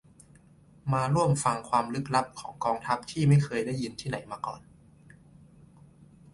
[0.93, 4.61] มาร่วมฟังความลึกลับของกองทัพที่ไม่เคยได้ยินที่ไหนมาก่อน